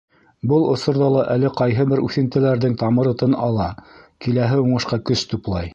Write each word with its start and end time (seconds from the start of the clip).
Был 0.51 0.63
осорҙа 0.75 1.09
ла 1.15 1.25
әле 1.33 1.51
ҡайһы 1.59 1.85
бер 1.93 2.01
үҫентеләрҙең 2.07 2.75
тамыры 2.85 3.15
тын 3.23 3.39
ала, 3.51 3.71
киләһе 4.27 4.63
уңышҡа 4.65 5.03
көс 5.11 5.29
туплай. 5.35 5.69